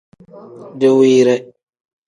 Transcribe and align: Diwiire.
Diwiire. 0.79 1.35